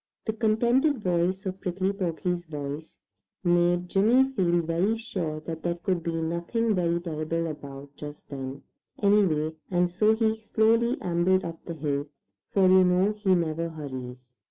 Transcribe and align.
The 0.25 0.33
contented 0.33 1.03
sound 1.03 1.37
of 1.45 1.61
Prickly 1.61 1.93
Porky's 1.93 2.45
voice 2.47 2.97
made 3.43 3.87
Jimmy 3.87 4.23
feel 4.29 4.61
very 4.63 4.97
sure 4.97 5.41
that 5.41 5.61
there 5.61 5.75
could 5.75 6.01
be 6.01 6.13
nothing 6.19 6.73
very 6.73 6.99
terrible 6.99 7.45
about 7.45 7.95
just 7.97 8.27
then, 8.29 8.63
anyway, 9.03 9.53
and 9.69 9.91
so 9.91 10.15
he 10.15 10.35
slowly 10.39 10.99
ambled 11.01 11.45
up 11.45 11.63
the 11.65 11.75
hill, 11.75 12.07
for 12.49 12.67
you 12.67 12.83
know 12.83 13.11
he 13.13 13.35
never 13.35 13.69
hurries. 13.69 14.33